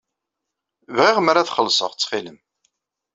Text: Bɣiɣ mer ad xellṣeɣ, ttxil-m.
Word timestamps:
Bɣiɣ 0.95 1.17
mer 1.21 1.35
ad 1.37 1.51
xellṣeɣ, 1.55 1.91
ttxil-m. 1.93 2.39